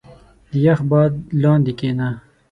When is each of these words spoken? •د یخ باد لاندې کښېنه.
•د 0.51 0.51
یخ 0.65 0.79
باد 0.89 1.13
لاندې 1.43 1.73
کښېنه. 1.79 2.09